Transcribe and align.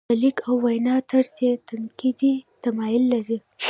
د 0.09 0.11
لیک 0.21 0.37
او 0.47 0.55
وینا 0.65 0.95
طرز 1.09 1.31
یې 1.43 1.51
تنقیدي 1.69 2.33
تمایل 2.63 3.03
لري. 3.13 3.37